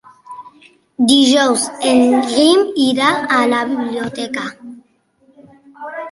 Dijous 1.09 1.65
en 1.89 1.99
Guim 2.31 2.63
irà 2.85 3.09
a 3.41 3.41
la 3.51 3.59
biblioteca. 3.73 4.47